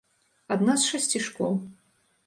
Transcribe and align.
Адна 0.55 0.77
з 0.83 0.89
шасці 0.93 1.19
школ. 1.31 1.53